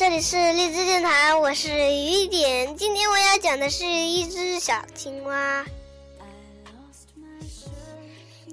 [0.00, 2.74] 这里是荔枝电台，我是雨点。
[2.74, 5.62] 今天我要讲的是一只小青蛙。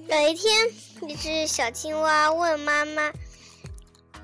[0.08, 0.70] 有一天，
[1.08, 3.10] 一只小青蛙问妈妈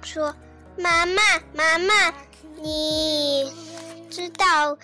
[0.03, 0.37] 说
[0.77, 1.23] ：“妈妈，
[1.55, 2.13] 妈妈，
[2.57, 3.51] 你
[4.11, 4.77] 知道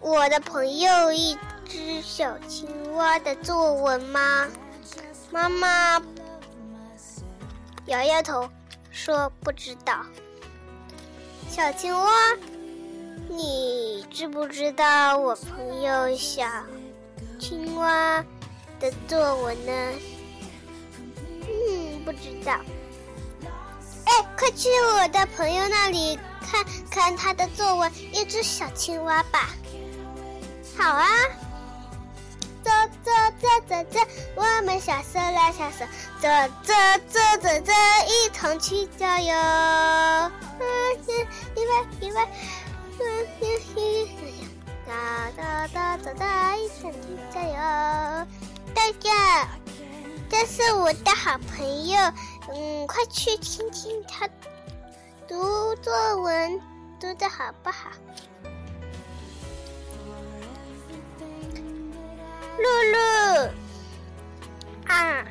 [0.00, 1.36] 我的朋友一
[1.68, 4.48] 只小青蛙的作文吗？”
[5.30, 6.02] 妈妈
[7.84, 8.48] 摇摇头
[8.90, 10.06] 说：“不知道。”
[11.56, 12.12] 小青蛙，
[13.30, 16.44] 你知不知道我朋友小
[17.38, 18.22] 青蛙
[18.78, 19.72] 的作文呢？
[21.48, 22.52] 嗯，不知道。
[24.04, 29.48] 哎，快去我的朋友那里看看他的作文《一只小青蛙》吧。
[30.76, 31.08] 好啊，
[32.62, 32.70] 走
[33.02, 34.00] 走走走走，
[34.34, 35.86] 我们小手拉小手，
[36.20, 36.28] 走
[36.62, 36.74] 走
[37.08, 37.72] 走走走，
[38.06, 39.32] 一同去郊游。
[41.54, 41.68] 一位
[42.00, 42.18] 一位，
[42.98, 43.02] 嗯
[43.40, 43.44] 嗯
[43.76, 43.78] 嗯，
[44.86, 46.96] 哒哒哒哒哒，一起去
[47.32, 48.26] 加油！
[48.74, 49.48] 大家，
[50.28, 51.98] 这是我的好朋友，
[52.52, 54.28] 嗯，快去听听他
[55.28, 56.60] 读作文
[57.00, 57.90] 读的好不好？
[62.58, 63.50] 露露，
[64.86, 65.24] 啊，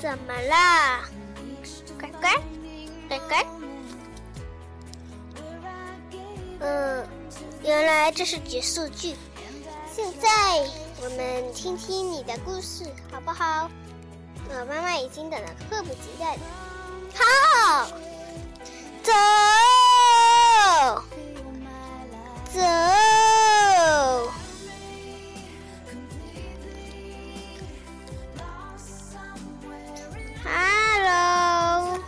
[0.00, 1.04] 怎么了？
[1.98, 2.30] 乖乖，
[3.08, 3.59] 乖乖。
[6.60, 7.06] 嗯，
[7.62, 9.16] 原来这是结束句。
[9.92, 10.28] 现在
[11.02, 13.70] 我们听听你的故事，好不好？
[14.48, 16.40] 我妈妈已经等得迫不及待了。
[17.14, 17.86] 好，
[19.02, 19.12] 走，
[22.52, 22.60] 走。
[30.44, 31.98] Hello，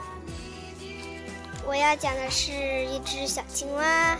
[1.65, 2.53] 我要讲的是
[2.87, 4.19] 一只小青蛙。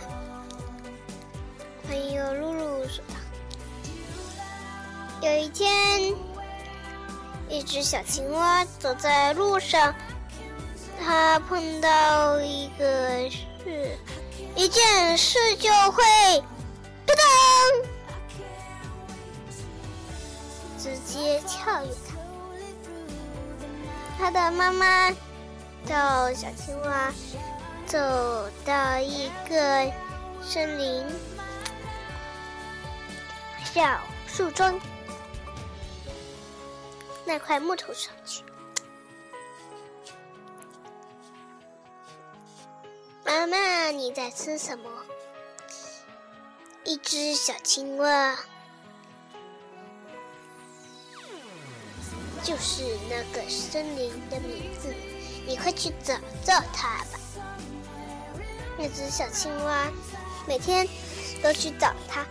[5.23, 6.13] 有一天，
[7.47, 9.95] 一只小青蛙走在路上，
[10.99, 13.97] 它碰到一个事，
[14.53, 16.03] 一件事就会
[17.05, 17.23] 扑通，
[20.77, 22.17] 直接跳跃它。
[24.19, 25.09] 它的妈妈
[25.85, 27.13] 叫小青蛙
[27.85, 27.97] 走
[28.65, 29.89] 到一个
[30.41, 31.05] 森林。”
[33.73, 33.97] 小
[34.27, 34.77] 树桩
[37.33, 38.43] 那块木头上去。
[43.25, 44.87] 妈妈，你在吃什么？
[46.83, 48.37] 一只小青蛙，
[52.43, 54.93] 就是那个森林的名字。
[55.47, 56.13] 你快去找
[56.45, 57.19] 找它吧。
[58.77, 59.91] 那只小青蛙
[60.47, 60.87] 每天
[61.41, 62.23] 都去找它。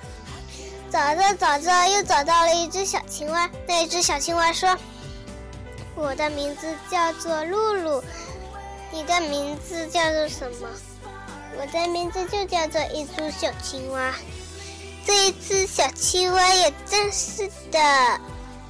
[0.92, 3.50] 找着找着，又找到了一只小青蛙。
[3.66, 4.78] 那只小青蛙说
[6.02, 8.02] ：“我的名字叫做露露，
[8.90, 10.68] 你的名字叫做什么？”
[11.56, 14.12] 我的名字就叫做一只小青蛙。
[15.06, 17.78] 这一只小青蛙也真是的。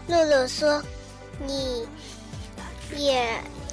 [0.09, 0.83] 露露说
[1.47, 1.89] ：“你
[2.95, 3.27] 也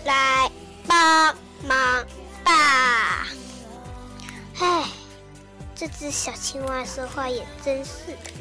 [0.06, 0.50] 来
[0.88, 1.36] 帮
[1.68, 2.06] 忙
[2.44, 3.28] 吧。”
[4.60, 4.90] 唉。
[5.76, 8.32] 这只小青蛙说话也真是的，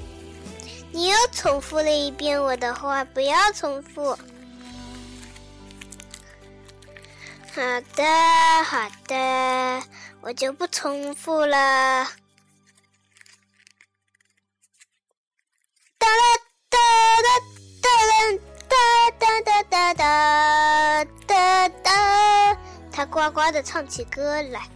[0.91, 4.19] 你又重复了一遍我的话，不要重复。
[7.59, 7.65] 好
[7.97, 8.05] 的，
[8.63, 9.83] 好的，
[10.21, 12.05] 我就不重复了。
[15.99, 16.23] 哒啦
[16.71, 16.79] 哒
[17.21, 17.29] 哒
[17.83, 17.91] 哒
[18.69, 22.57] 哒哒哒哒哒哒，
[22.93, 24.69] 它呱呱的唱起歌来。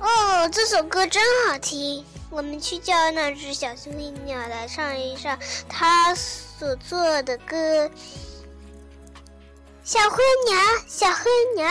[0.00, 2.04] 哦，这首歌真好听！
[2.28, 5.38] 我们去叫那只小灰鸟来唱一唱
[5.68, 7.88] 它所做的歌。
[9.88, 11.66] 小灰鸟，小灰鸟，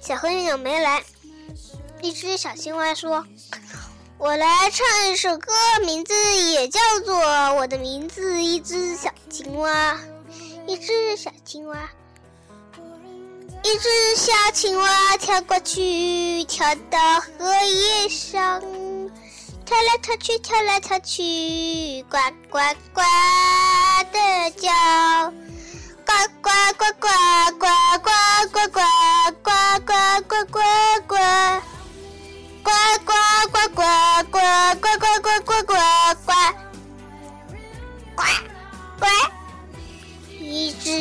[0.00, 1.04] 小灰鸟没来。
[2.02, 3.24] 一只小青蛙说
[4.18, 5.52] ：“我来唱一首歌，
[5.84, 7.16] 名字也叫做
[7.54, 9.96] 我的名字。”一只小青蛙，
[10.66, 11.88] 一只小青蛙。
[13.62, 18.60] 一只小青蛙跳过去，跳到荷叶上，
[19.64, 22.18] 跳来跳去，跳来跳去，呱
[22.50, 22.58] 呱
[22.92, 23.02] 呱
[24.10, 24.68] 的叫，
[26.06, 26.48] 呱呱
[26.78, 27.08] 呱呱
[27.58, 27.66] 呱
[27.98, 28.08] 呱
[28.52, 28.78] 呱呱
[29.42, 29.50] 呱
[29.84, 29.90] 呱
[30.22, 30.56] 呱呱
[31.08, 31.10] 呱，
[32.62, 32.70] 呱
[33.04, 33.10] 呱
[33.50, 33.82] 呱呱
[34.30, 34.38] 呱呱
[34.80, 35.74] 呱呱呱呱
[36.24, 36.30] 呱，
[38.14, 38.22] 呱
[39.00, 39.04] 呱。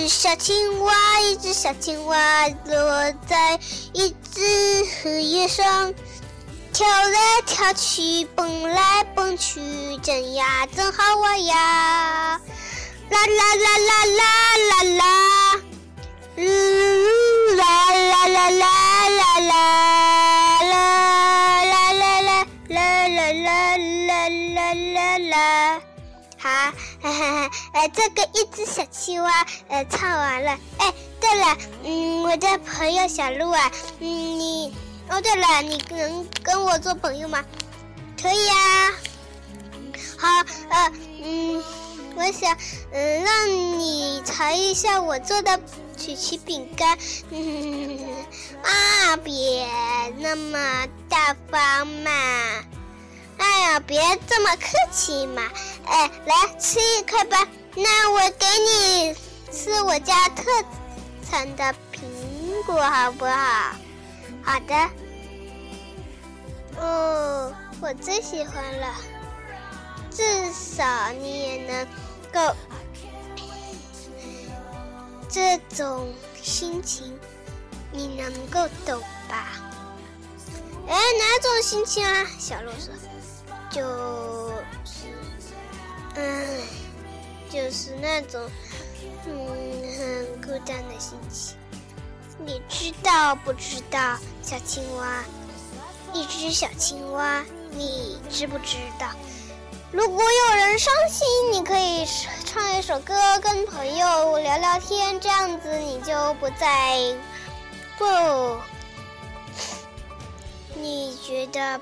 [0.10, 3.60] 小青蛙，一只小青蛙落在
[3.94, 5.94] 一只荷叶上，
[6.74, 12.42] 跳来跳去，蹦来蹦去，真呀真好玩呀！
[13.10, 14.24] 啦啦啦啦啦
[14.70, 15.04] 啦啦，
[16.38, 16.42] 嗯
[17.56, 17.64] 啦
[17.94, 18.70] 啦啦啦
[19.10, 19.54] 啦啦啦
[21.64, 22.22] 啦啦
[22.70, 22.78] 啦
[23.38, 24.60] 啦啦啦
[24.94, 25.82] 啦啦，
[26.38, 30.58] 好，哈哈哈，呃，这个一只小青蛙，呃，唱完了。
[30.78, 34.74] 哎，对了，嗯，我的朋友小鹿啊，嗯，你，
[35.10, 37.44] 哦，对了，你能跟我做朋友吗？
[38.22, 38.92] 可以啊。
[40.18, 40.28] 好，
[40.70, 40.92] 呃，
[41.24, 41.64] 嗯。
[42.16, 42.58] 我想，
[42.92, 45.60] 嗯，让你尝一下我做的
[45.98, 46.98] 曲奇饼干。
[47.30, 48.00] 嗯
[48.64, 49.68] 啊，别
[50.18, 52.12] 那么大方嘛！
[53.38, 55.44] 哎呀，别这么客气嘛！
[55.86, 57.46] 哎，来吃一块吧。
[57.76, 59.14] 那我给你
[59.52, 60.44] 吃我家特
[61.30, 63.76] 产的苹果，好不好？
[64.42, 64.90] 好的。
[66.80, 68.94] 哦，我最喜欢了。
[70.10, 70.24] 至
[70.54, 71.86] 少你也能。
[72.36, 72.54] 够，
[75.30, 77.18] 这种心情
[77.94, 79.00] 你能够懂
[79.30, 79.54] 吧？
[80.86, 82.26] 哎，哪种心情啊？
[82.38, 82.94] 小鹿说
[83.72, 84.52] ：“就
[84.84, 85.08] 是，
[86.16, 86.62] 嗯，
[87.50, 88.48] 就是那种，
[89.26, 89.48] 嗯，
[89.98, 91.56] 很孤单的心情。
[92.46, 95.24] 你知道不知道，小青蛙？
[96.14, 99.10] 一只小青蛙，你知不知道？”
[99.96, 102.06] 如果有人伤心，你可以
[102.44, 107.16] 唱一首歌，跟朋友聊聊天，这样子你就不再
[107.98, 108.06] 不。
[110.74, 111.80] 你觉得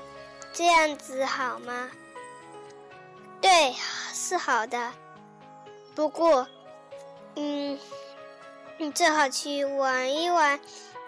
[0.52, 1.90] 这样子好吗？
[3.40, 3.74] 对，
[4.14, 4.92] 是好的。
[5.96, 6.46] 不过，
[7.34, 7.76] 嗯，
[8.78, 10.60] 你最好去玩一玩，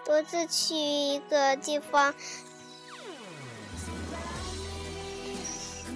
[0.03, 2.13] 独自去一个地方。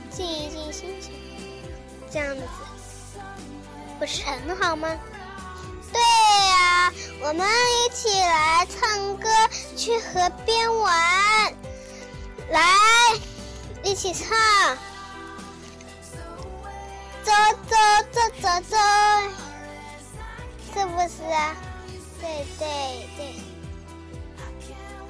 [0.09, 1.11] 静一静心情，
[2.11, 2.41] 这样子
[3.99, 4.87] 不是很好吗？
[5.91, 9.29] 对呀，我们一起来唱歌，
[9.75, 11.53] 去河边玩，
[12.49, 12.61] 来
[13.83, 14.29] 一起唱，
[17.23, 17.31] 走
[17.67, 17.75] 走
[18.11, 18.77] 走走走，
[20.73, 21.55] 是不是啊？
[22.21, 23.35] 对对对，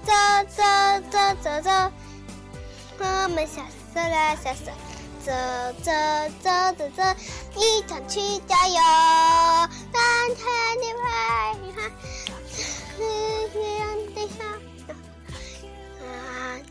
[0.03, 0.11] 走
[0.55, 0.63] 走
[1.11, 1.91] 走走走，
[2.97, 3.61] 我们小
[3.93, 4.71] 手拉小手。
[5.23, 5.31] 走
[5.83, 5.91] 走
[6.41, 7.03] 走走走，
[7.55, 8.75] 一同去加油！
[9.93, 11.05] 看太阳的白
[12.97, 13.05] 云，
[13.53, 13.81] 太阳
[14.15, 14.39] 的下，
[16.03, 16.05] 啊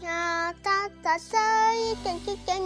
[0.00, 1.38] 呀哒哒哒，
[1.74, 2.60] 一同去加油！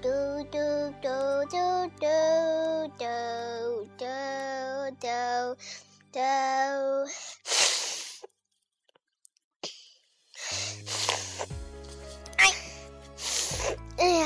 [0.00, 0.08] 嘟
[0.44, 0.56] 嘟
[1.02, 1.06] 嘟
[1.50, 1.56] 嘟
[1.98, 2.00] 嘟
[2.96, 3.00] 嘟
[3.98, 4.02] 嘟
[4.98, 5.06] 嘟
[6.12, 6.16] 嘟。
[12.38, 12.42] 哎，
[13.98, 14.22] 哎呀！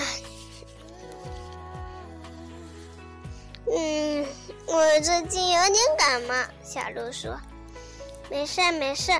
[3.74, 4.26] 嗯，
[4.66, 6.34] 我最近有点感冒。
[6.62, 7.40] 小鹿说
[8.28, 9.10] ：“没事没事，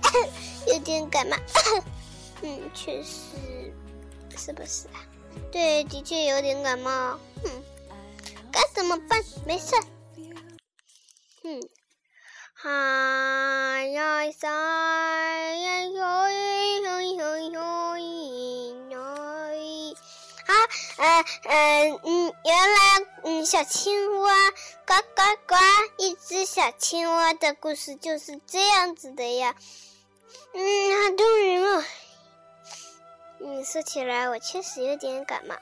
[0.66, 1.36] 有点感冒。
[2.40, 3.36] 嗯，确实，
[4.38, 5.04] 是不是啊？
[5.52, 7.18] 对，的确有点感冒。
[7.44, 7.62] 嗯，
[8.50, 9.22] 该怎么办？
[9.46, 9.74] 没事。
[11.42, 11.60] 嗯，
[12.54, 12.70] 嗨
[13.92, 17.98] 呀塞呀哟哟哟哟哟，
[20.96, 24.50] 嗯嗯嗯，原来。”嗯，小青蛙
[24.86, 25.56] 呱呱呱，
[25.96, 29.54] 一只小青蛙的故事就是这样子的呀。
[30.52, 31.84] 嗯，好动人哦。
[33.40, 35.56] 嗯，说起来我确实有点感冒。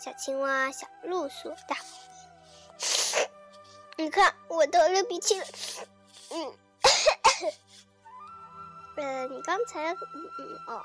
[0.00, 1.76] 小青蛙小鹿说道
[3.96, 5.46] ：“你看，我都流鼻涕了。”
[6.30, 6.52] 嗯，
[8.98, 10.82] 呃，你刚才嗯嗯哦，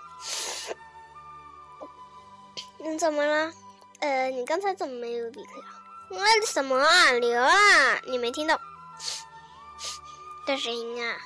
[2.77, 3.51] 你怎么了？
[3.99, 5.75] 呃，你刚才怎么没有鼻涕啊？
[6.09, 8.01] 那什么啊，流啊！
[8.05, 8.59] 你没听到
[10.45, 11.17] 的声音啊？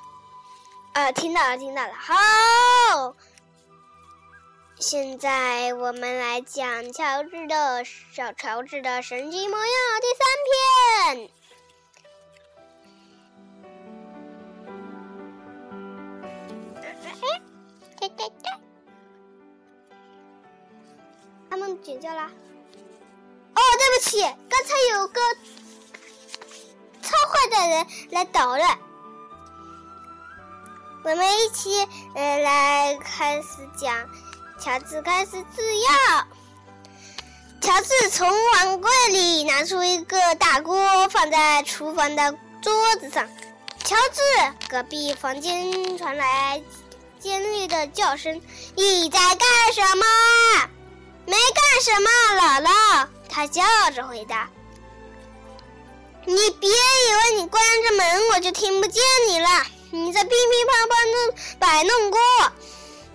[0.93, 1.93] 啊，听到了，听到了。
[1.93, 3.15] 好，
[4.77, 9.67] 现在我们来讲乔治的小乔治的神奇模样
[10.01, 10.27] 第三
[11.15, 11.29] 篇。
[21.49, 22.29] 他们尖叫了！
[23.83, 25.19] 对不起，刚才有个
[27.01, 28.79] 超坏的人来捣乱。
[31.03, 31.85] 我们一起
[32.15, 34.09] 呃来开始讲，
[34.57, 36.27] 乔治开始制药。
[37.59, 43.27] 乔治从碗柜里拿出一个大锅，放在厨房的桌子上。
[43.83, 44.21] 乔治，
[44.69, 46.63] 隔壁房间传来
[47.19, 48.41] 尖利的叫声
[48.75, 50.05] ：“你在干什么
[51.25, 53.63] ？”“没干什么，姥姥。”他笑
[53.95, 54.49] 着回答。
[56.25, 59.47] “你别以为你关着门我就听不见你了，
[59.91, 62.19] 你在乒乒乓乓的摆弄锅，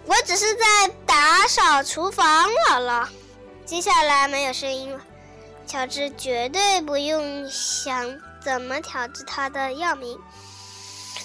[0.06, 3.06] 我只是在打扫厨房。”姥姥，
[3.64, 5.00] 接下来没有声音了。
[5.66, 10.18] 乔治绝对不用想怎么调制他的药名。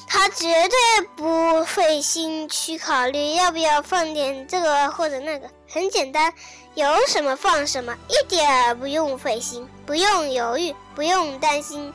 [0.07, 6.31] 他绝对不费心去考虑要不要放点这个或者那个，很简单，
[6.75, 11.93] 有什么放什么，一点不用费心，不用犹豫，不用担心，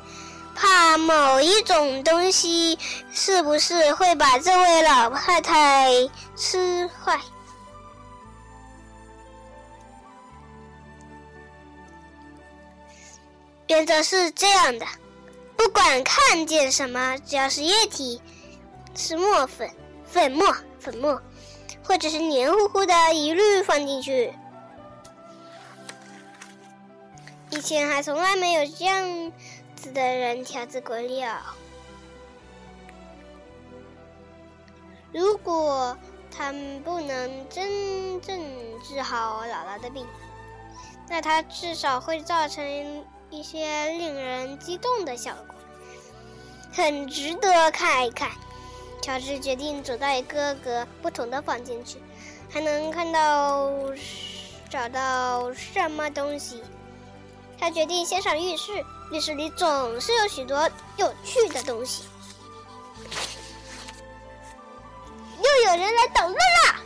[0.54, 2.78] 怕某一种东西
[3.12, 5.90] 是不是会把这位老太太
[6.37, 7.20] 吃坏。
[13.66, 14.87] 原则是这样的。
[15.56, 18.23] 不管看见什么，只要是液体，
[18.94, 19.68] 是墨粉、
[20.04, 21.20] 粉末、粉末，
[21.82, 24.32] 或者是黏糊糊的，一律放进去。
[27.50, 29.33] 以前还从来没有这样
[29.76, 31.37] 子的人调制过料。
[35.12, 35.97] 如果
[36.31, 38.40] 他们不能真正
[38.83, 40.07] 治好姥姥的病，
[41.09, 43.05] 那他至少会造成。
[43.31, 45.55] 一些令人激动的效果，
[46.73, 48.31] 很值得看一看。
[49.02, 51.99] 乔治决定走到一个个不同的房间去，
[52.49, 53.71] 还能看到
[54.71, 56.62] 找到什么东西。
[57.60, 62.04] 他决定先上浴室，浴室里总是有许多有趣的东西。
[65.38, 66.80] 又有人来捣乱了！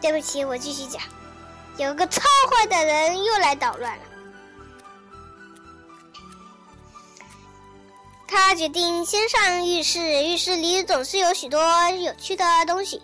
[0.00, 1.02] 对不起，我继续讲。
[1.78, 4.04] 有个超坏的人又来捣乱了。
[8.28, 13.02] 他决定先上浴室，浴室里总是有许多有趣的东西。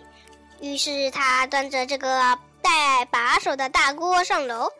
[0.59, 4.71] 于是他端着这个带把手的大锅上楼。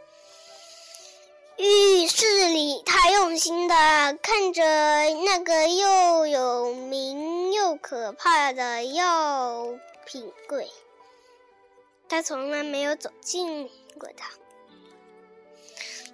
[1.58, 3.76] 浴室里，他用心的
[4.24, 4.64] 看着
[5.24, 9.68] 那个又有名又可怕的药
[10.06, 10.72] 品柜。
[12.10, 13.70] 他从来没有走进。
[14.00, 14.32] 过他，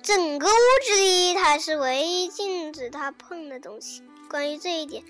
[0.04, 4.04] 整个屋子里，他是唯一禁止他碰的东西。
[4.30, 5.02] 关于这一点，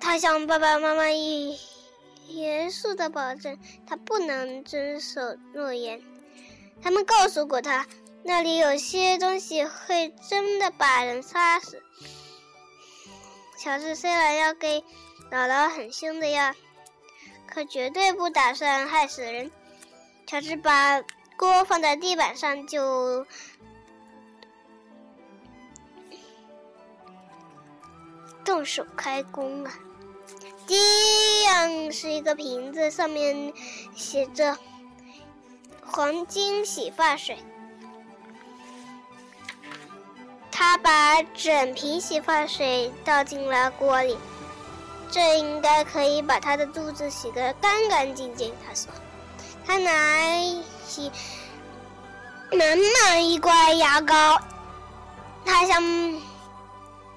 [0.00, 1.60] 他向爸爸妈妈一
[2.28, 5.20] 严肃的保证，他不能遵守
[5.52, 6.00] 诺言。
[6.80, 7.86] 他们告诉过他，
[8.22, 11.82] 那里有些东西会真的把人杀死。
[13.58, 14.80] 乔治虽然要给
[15.30, 16.54] 姥姥很凶的药，
[17.46, 19.50] 可绝对不打算害死人。
[20.26, 21.02] 乔治把。
[21.38, 23.24] 锅放在地板上，就
[28.44, 29.70] 动手开工了。
[30.66, 33.54] 第一像是一个瓶子，上面
[33.96, 34.58] 写着
[35.82, 37.38] “黄金洗发水”。
[40.52, 44.18] 他把整瓶洗发水倒进了锅里，
[45.10, 48.52] 这应该可以把他的肚子洗得干干净净。
[48.66, 48.92] 他说
[49.66, 49.90] ：“他拿。”
[50.86, 51.10] 起
[52.50, 54.40] 满满一罐牙膏，
[55.44, 55.82] 它像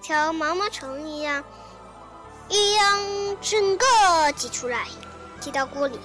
[0.02, 1.42] 条毛毛虫一样，
[2.52, 3.00] 一样
[3.42, 3.86] 整个
[4.36, 4.86] 挤出来，
[5.40, 5.98] 挤到锅里。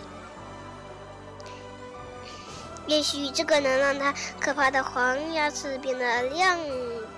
[2.86, 6.56] 也许这个能让他可怕的黄牙齿变得亮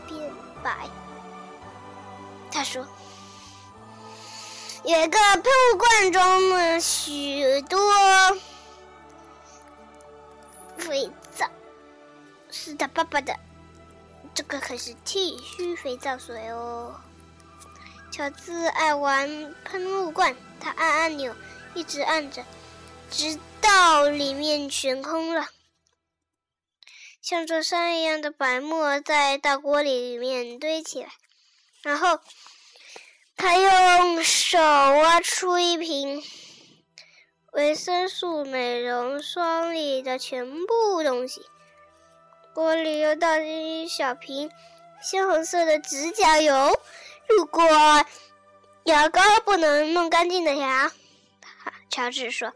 [0.06, 0.32] 变
[0.62, 0.88] 白。
[2.50, 2.86] 他说
[4.82, 7.78] ：“有一个喷雾罐装了许多。”
[10.78, 11.46] 肥皂，
[12.50, 13.36] 是他爸爸的。
[14.32, 16.94] 这个可是剃须肥皂水哦。
[18.18, 21.32] 乔治爱玩喷雾罐，他按按钮，
[21.72, 22.44] 一直按着，
[23.12, 25.46] 直到里面全空了。
[27.22, 31.10] 像座山一样的白沫在大锅里面堆起来，
[31.84, 32.18] 然后
[33.36, 36.20] 他用手挖出一瓶。
[37.52, 41.42] 维生素美容霜里的全部东西，
[42.52, 44.50] 锅里又倒进一小瓶
[45.00, 46.80] 鲜红色的指甲油。
[47.28, 47.64] 如果
[48.84, 50.90] 牙膏不能弄干净的牙，
[51.88, 52.52] 乔治说，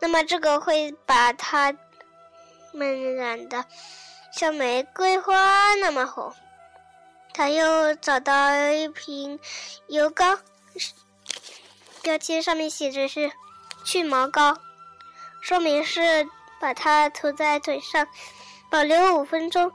[0.00, 1.74] 那么这个会把它
[2.72, 3.64] 们染的
[4.32, 6.34] 像玫瑰花那么红。
[7.32, 9.38] 他又找到一瓶
[9.88, 10.38] 油膏，
[12.02, 13.30] 标签上面写着是。
[13.82, 14.58] 去毛膏，
[15.40, 16.28] 说明是
[16.60, 18.06] 把它涂在腿上，
[18.70, 19.72] 保留五分钟。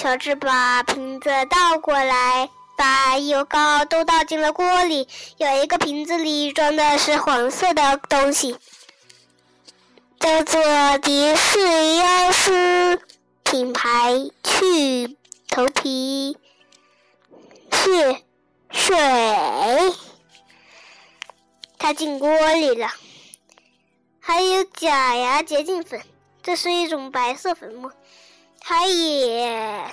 [0.00, 5.06] 乔治把瓶子倒过来，把油膏都倒进了锅里。
[5.36, 8.56] 有一个瓶子里装的是黄色的东西，
[10.18, 12.98] 叫做迪士亚斯
[13.44, 15.18] 品牌去
[15.50, 16.34] 头皮
[17.70, 18.22] 屑
[18.70, 18.96] 水。
[21.76, 22.88] 它进锅里了。
[24.18, 26.00] 还有假牙洁净粉，
[26.42, 27.92] 这是一种白色粉末，
[28.72, 29.84] 它也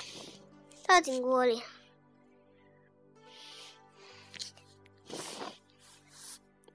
[0.86, 1.60] 倒进锅里。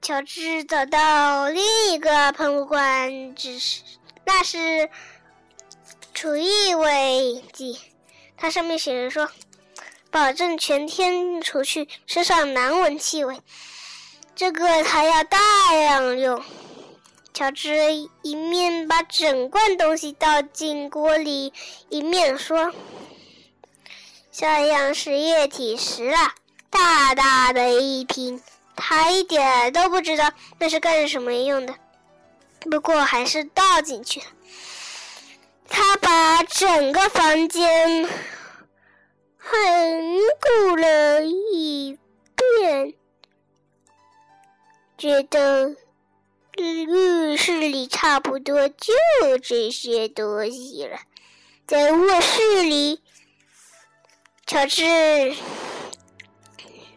[0.02, 3.80] 乔治找到另一个喷雾罐，只是
[4.26, 4.90] 那是
[6.12, 7.80] 除异味剂，
[8.36, 9.30] 它上面写着说
[10.12, 13.40] ：“保证全天除去身上难闻气味。”
[14.36, 15.38] 这个他要大
[15.72, 16.44] 量用。
[17.34, 17.74] 乔治
[18.22, 21.52] 一面把整罐东西倒进锅里，
[21.88, 22.72] 一面说
[24.30, 26.16] ：“像样是液体石了，
[26.70, 28.40] 大大的一瓶。
[28.76, 31.74] 他一点都不知道那是干什么用的，
[32.70, 34.26] 不过还是倒进去了。
[35.68, 38.08] 他把整个房间
[39.38, 41.98] 很鼓了一
[42.36, 42.94] 遍，
[44.96, 45.74] 觉得。”
[46.56, 48.92] 浴室里差不多就
[49.42, 50.98] 这些东西了。
[51.66, 53.02] 在卧室里，
[54.46, 55.34] 乔治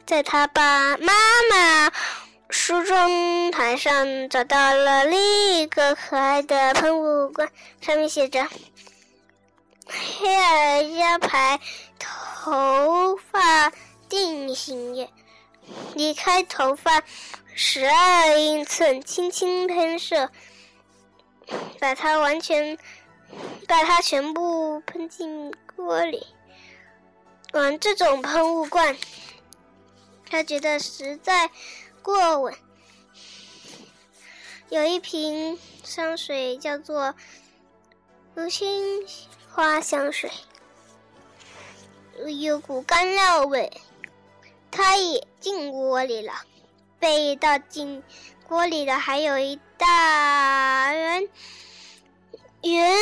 [0.06, 1.14] 在他爸妈
[1.50, 1.92] 妈
[2.50, 7.50] 梳妆台上找到了另一个可爱的喷雾罐，
[7.82, 8.48] 上面写着
[9.88, 11.60] “黑尔加牌
[11.98, 13.72] 头发
[14.08, 15.10] 定型液”，
[15.96, 17.04] 离开头发。
[17.60, 20.30] 十二英寸，轻轻喷射，
[21.80, 22.78] 把它完全，
[23.68, 26.28] 把它全部喷进锅里。
[27.54, 28.96] 玩这种喷雾罐，
[30.30, 31.50] 他觉得实在
[32.04, 32.54] 过稳。
[34.70, 37.16] 有一瓶香水叫做
[38.36, 39.04] 如青
[39.50, 40.30] 花香水，
[42.40, 43.82] 有股干料味，
[44.70, 46.34] 它也进锅里了。
[47.00, 48.04] 被倒进
[48.48, 51.30] 锅里的还有一大圆
[52.64, 52.96] 圆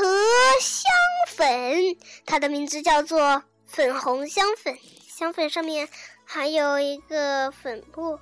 [0.00, 0.90] 和香
[1.28, 4.78] 粉，它的名字叫做粉红香粉。
[5.06, 5.88] 香粉上面
[6.24, 8.18] 还有一个粉布。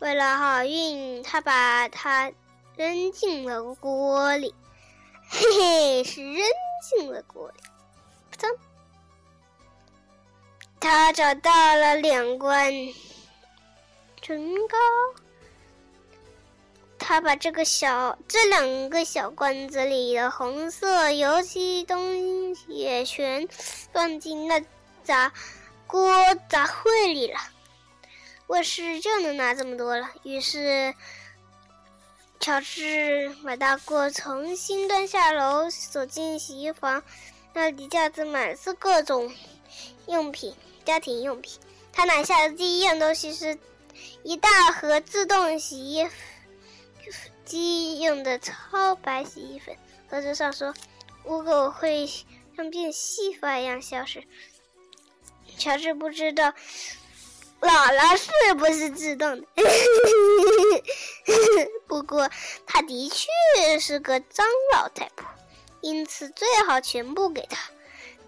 [0.00, 2.30] 为了好运，他把它
[2.76, 4.54] 扔进了锅里。
[5.28, 6.46] 嘿嘿，是扔
[6.88, 7.60] 进了锅里。
[8.30, 8.50] 扑通！
[10.78, 12.72] 他找到了两罐。
[14.28, 14.76] 唇膏，
[16.98, 23.48] 他把这个小这两个小罐子里的红色油漆东西也全
[23.90, 24.62] 放进那
[25.02, 25.32] 杂
[25.86, 26.12] 锅
[26.46, 27.40] 杂烩里了。
[28.48, 30.10] 卧室就能拿这么多了。
[30.24, 30.94] 于是，
[32.38, 37.02] 乔治把大锅重新端下楼，走进洗衣房，
[37.54, 39.32] 那里架子满是各种
[40.06, 41.58] 用品，家庭用品。
[41.94, 43.58] 他拿下的第一样东西是。
[44.22, 46.08] 一大盒自动洗衣
[47.44, 49.76] 机用的超白洗衣粉，
[50.10, 50.74] 盒子上说
[51.24, 52.06] 污垢会
[52.56, 54.22] 像变细发一样消失。
[55.56, 56.52] 乔治不知道
[57.60, 59.46] 姥姥是不是自动的，
[61.88, 62.30] 不过
[62.66, 63.26] 她的确
[63.80, 65.26] 是个脏老太婆，
[65.80, 67.70] 因此最好全部给她。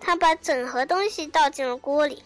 [0.02, 2.22] 他把整盒东西倒进了锅里。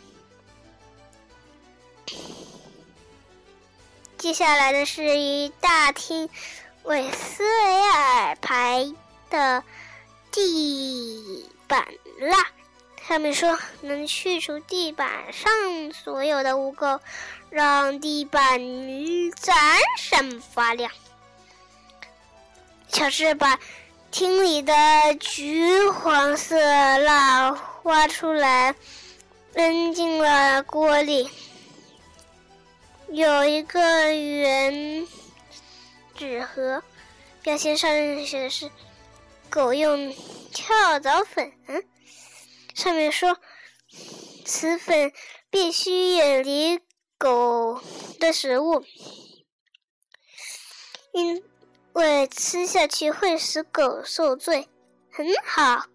[4.24, 6.30] 接下来的是一大厅，
[6.84, 8.90] 韦斯维尔牌
[9.28, 9.62] 的
[10.32, 11.86] 地板
[12.20, 12.38] 蜡，
[12.96, 15.52] 他们说能去除地板上
[15.92, 17.00] 所有的污垢，
[17.50, 18.58] 让地板
[19.36, 19.54] 闪
[19.98, 20.90] 闪发亮。
[22.88, 23.58] 乔治把
[24.10, 24.72] 厅里的
[25.20, 28.74] 橘黄色蜡挖出来，
[29.52, 31.28] 扔进了锅里。
[33.10, 35.06] 有一个圆
[36.14, 36.82] 纸盒，
[37.42, 37.90] 标签上
[38.26, 38.70] 写的是
[39.48, 40.12] “狗用
[40.52, 41.52] 跳蚤粉”，
[42.74, 43.38] 上面说
[44.44, 45.12] 此粉
[45.50, 46.80] 必须远离
[47.16, 47.80] 狗
[48.18, 48.84] 的食物，
[51.12, 51.44] 因
[51.92, 54.68] 为吃下去会使狗受罪。
[55.12, 55.86] 很好，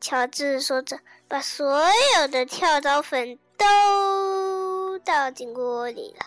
[0.00, 1.84] 乔治说着，把所
[2.18, 6.26] 有的跳蚤粉都倒进锅里了。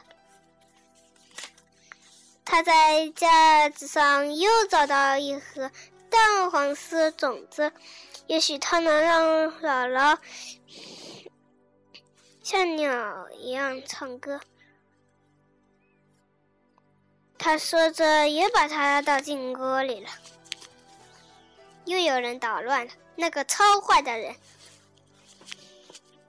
[2.53, 5.71] 他在架子上又找到一盒
[6.07, 7.73] 淡黄色种子，
[8.27, 10.15] 也许它能让姥姥
[12.43, 14.39] 像鸟一样唱歌。
[17.39, 20.09] 他说着，也把它倒进锅里了。
[21.85, 24.35] 又有人捣乱了，那个超坏的人！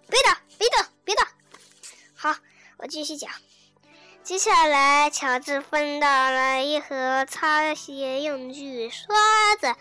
[0.09, 1.29] 别打，别打，别打！
[2.17, 2.35] 好，
[2.79, 3.31] 我继续讲。
[4.25, 9.15] 接下来，乔治分到了一盒擦鞋用具：刷
[9.61, 9.77] 子、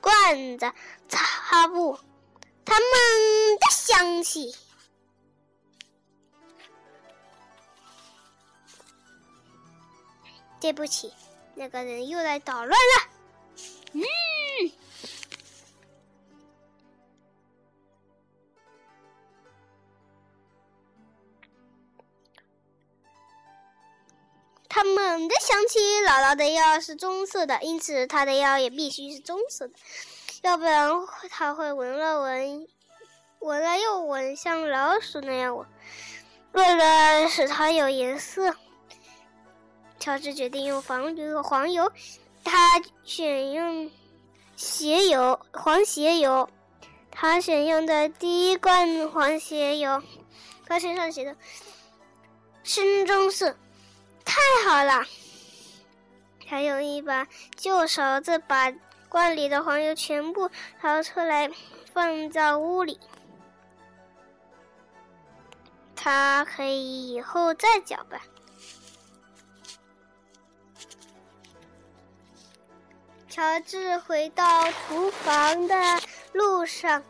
[0.00, 0.72] 罐子、
[1.08, 1.96] 擦布。
[2.64, 4.56] 它猛地响起。
[10.60, 11.14] 对不起，
[11.54, 13.08] 那个人又来捣乱了。
[13.92, 14.02] 嗯。
[24.80, 29.74] 他猛地想起，姥姥的药是棕色的，因此他的药也必须是棕色的，
[30.40, 30.90] 要不然
[31.28, 32.66] 他会闻了闻，
[33.40, 35.68] 闻了又闻，像老鼠那样闻。
[36.52, 38.56] 为了使它有颜色，
[39.98, 41.42] 乔治决定用黄油。
[41.42, 41.92] 黄油，
[42.42, 43.90] 他选用
[44.56, 46.48] 鞋油，黄鞋油。
[47.10, 50.02] 他选用的第一罐黄鞋油，
[50.64, 51.36] 他身上写的
[52.62, 53.54] 深棕色。
[54.24, 55.04] 太好了！
[56.48, 58.72] 他用一把旧勺子把
[59.08, 61.50] 罐里的黄油全部掏出来，
[61.92, 62.98] 放在屋里。
[65.94, 68.20] 他可以以后再搅拌。
[73.28, 75.76] 乔治回到厨房的
[76.32, 77.02] 路上。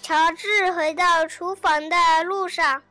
[0.00, 2.82] 乔治回到厨房的路上。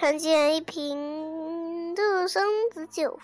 [0.00, 2.40] 看见一瓶杜松
[2.72, 3.18] 子酒，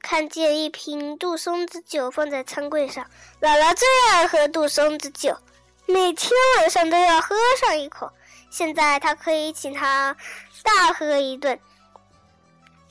[0.00, 3.04] 看见一瓶杜松子酒放在餐柜上。
[3.42, 5.36] 姥姥最爱喝杜松子酒，
[5.84, 8.10] 每天晚上都要喝上一口。
[8.48, 10.16] 现在他可以请他
[10.62, 11.60] 大喝一顿。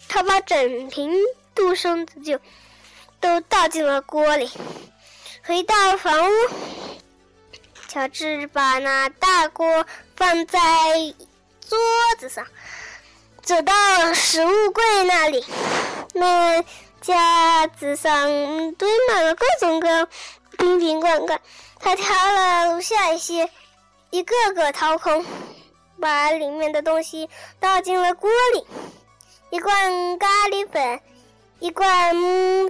[0.07, 1.11] 他把整瓶
[1.55, 2.39] 杜松子酒
[3.19, 4.47] 都倒进了锅里，
[5.43, 6.33] 回到房屋。
[7.87, 10.59] 乔治把那大锅放在
[11.67, 11.77] 桌
[12.19, 12.45] 子上，
[13.41, 13.73] 走到
[14.13, 15.45] 食物柜那里，
[16.13, 16.63] 那
[17.01, 20.07] 架子上堆满了各种各
[20.57, 21.39] 瓶瓶罐罐。
[21.79, 23.49] 他挑了下一些，
[24.09, 25.25] 一个个掏空，
[25.99, 28.65] 把里面的东西倒进了锅里：
[29.49, 31.01] 一罐咖喱粉，
[31.59, 32.15] 一罐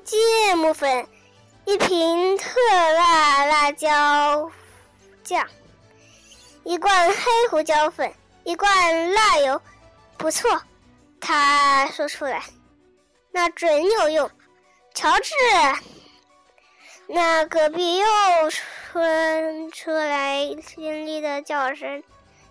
[0.04, 1.08] 芥末粉，
[1.66, 2.50] 一瓶特
[2.96, 4.50] 辣辣椒。
[5.24, 5.48] 酱，
[6.64, 7.16] 一罐黑
[7.50, 8.12] 胡椒粉，
[8.44, 9.62] 一罐辣油，
[10.18, 10.62] 不错。
[11.20, 12.44] 他说出来，
[13.32, 14.30] 那准有用。
[14.94, 15.34] 乔治，
[17.08, 18.06] 那隔壁又
[18.52, 22.04] 传出来尖利的叫声：“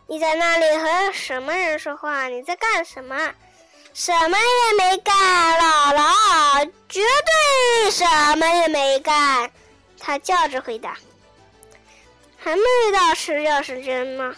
[0.06, 2.26] 你在那里和什么人说话？
[2.26, 3.32] 你在干什么
[3.94, 7.00] ？”“什么也没干，姥姥，绝
[7.82, 8.04] 对什
[8.36, 9.50] 么也没干。”
[10.00, 10.96] 他叫着回答。
[12.42, 14.34] 还没到吃药时间吗？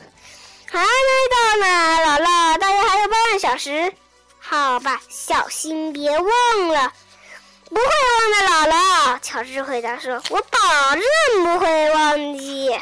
[0.70, 0.86] 还没
[1.30, 1.66] 到呢，
[2.04, 3.92] 姥姥，大约还有半小时。
[4.38, 6.92] 好吧，小心别忘了。
[7.70, 9.18] 不会忘的，姥姥。
[9.22, 12.78] 乔治回答说：“我保证不会忘记。”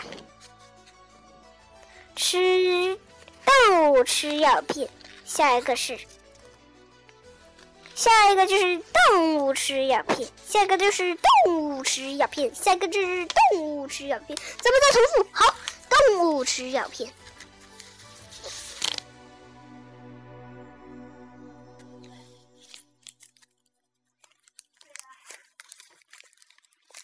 [2.16, 2.98] 吃
[3.44, 4.88] 动物吃药片，
[5.24, 5.98] 下一个是。
[8.02, 14.36] 下一个就是动物吃药片，下一个就是动物吃药片，下一个就是动物吃药片。
[14.60, 15.54] 咱们再重复，好，
[15.88, 17.12] 动物吃药片。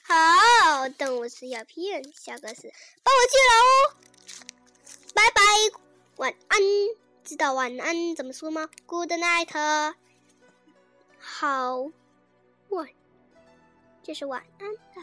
[0.02, 2.72] 好，动物吃药片，下个是
[3.04, 3.94] 帮我记了哦。
[5.14, 5.40] 拜拜，
[6.16, 6.61] 晚安。
[7.22, 9.94] 知道晚安怎么说吗？Good night。
[11.40, 11.88] 好，
[12.70, 12.88] 晚，
[14.03, 15.01] 这是晚安的。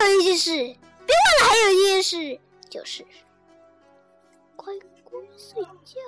[0.00, 3.06] 还有一件事，别忘了，还有一件事，就是
[4.56, 6.00] 乖乖睡觉。